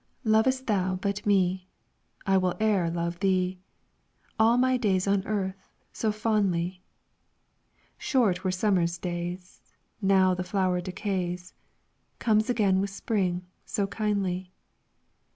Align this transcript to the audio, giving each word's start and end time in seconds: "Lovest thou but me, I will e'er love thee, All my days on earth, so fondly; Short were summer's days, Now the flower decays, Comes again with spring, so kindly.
"Lovest 0.23 0.65
thou 0.65 0.95
but 0.95 1.23
me, 1.27 1.69
I 2.25 2.35
will 2.35 2.55
e'er 2.59 2.89
love 2.89 3.19
thee, 3.19 3.59
All 4.39 4.57
my 4.57 4.75
days 4.75 5.07
on 5.07 5.23
earth, 5.27 5.69
so 5.93 6.11
fondly; 6.11 6.81
Short 7.99 8.43
were 8.43 8.49
summer's 8.49 8.97
days, 8.97 9.61
Now 10.01 10.33
the 10.33 10.43
flower 10.43 10.81
decays, 10.81 11.53
Comes 12.17 12.49
again 12.49 12.81
with 12.81 12.89
spring, 12.89 13.45
so 13.63 13.85
kindly. 13.85 14.51